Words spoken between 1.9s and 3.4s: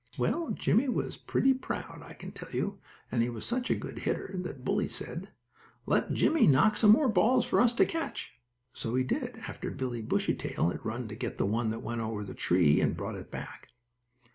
I can tell you, and he